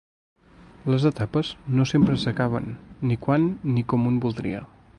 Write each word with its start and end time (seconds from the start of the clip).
Les 0.93 1.03
etapes 1.09 1.51
no 1.79 1.85
sempre 1.91 2.17
s'acaben 2.23 2.73
ni 3.11 3.19
quan 3.27 3.47
ni 3.77 3.85
com 3.93 4.09
un 4.13 4.17
voldria. 4.25 4.65